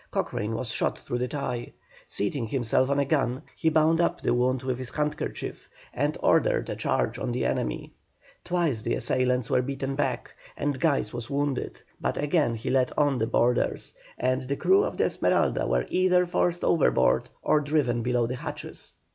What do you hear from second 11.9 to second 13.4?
but again he led on the